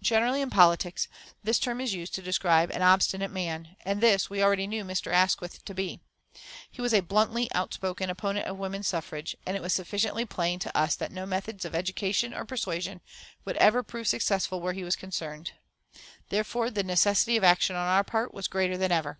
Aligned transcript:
Generally 0.00 0.42
in 0.42 0.50
politics 0.50 1.08
this 1.42 1.58
term 1.58 1.80
is 1.80 1.92
used 1.92 2.14
to 2.14 2.22
describe 2.22 2.70
an 2.70 2.82
obstinate 2.82 3.32
man, 3.32 3.74
and 3.84 4.00
this 4.00 4.30
we 4.30 4.40
already 4.40 4.64
knew 4.68 4.84
Mr. 4.84 5.12
Asquith 5.12 5.64
to 5.64 5.74
be. 5.74 5.98
He 6.70 6.80
was 6.80 6.94
a 6.94 7.00
bluntly 7.02 7.50
outspoken 7.52 8.08
opponent 8.08 8.46
of 8.46 8.58
woman 8.58 8.84
suffrage, 8.84 9.34
and 9.44 9.56
it 9.56 9.60
was 9.64 9.72
sufficiently 9.72 10.24
plain 10.24 10.60
to 10.60 10.78
us 10.78 10.94
that 10.94 11.10
no 11.10 11.26
methods 11.26 11.64
of 11.64 11.74
education 11.74 12.32
or 12.32 12.44
persuasion 12.44 13.00
would 13.44 13.56
ever 13.56 13.82
prove 13.82 14.06
successful 14.06 14.60
where 14.60 14.72
he 14.72 14.84
was 14.84 14.94
concerned. 14.94 15.50
Therefore 16.28 16.70
the 16.70 16.84
necessity 16.84 17.36
of 17.36 17.42
action 17.42 17.74
on 17.74 17.88
our 17.88 18.04
part 18.04 18.32
was 18.32 18.46
greater 18.46 18.76
than 18.78 18.92
ever. 18.92 19.18